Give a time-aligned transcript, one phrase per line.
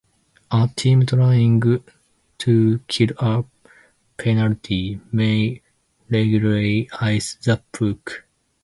[0.49, 1.61] A team trying
[2.39, 3.45] to kill a
[4.17, 5.61] penalty may
[6.09, 8.23] legally "ice the puck".